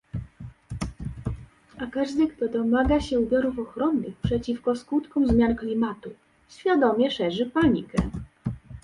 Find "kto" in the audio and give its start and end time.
2.27-2.47